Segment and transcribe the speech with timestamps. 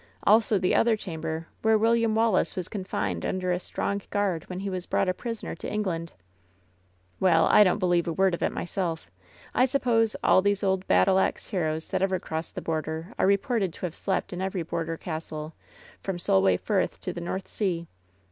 [0.23, 3.51] Also the other chamber where William Wal 262 LOVE'S BITTEREST CUP laee was confined under
[3.51, 6.11] a strong guard when he was brought a prisoner to England.
[7.19, 9.11] Well, I don't believe a word of it myself.
[9.53, 13.73] I suppose all these old battle ax heroes that ever crossed the border are reported
[13.73, 15.53] to have slept in every border castle,
[16.01, 17.85] from Solway Firth to the North Sea.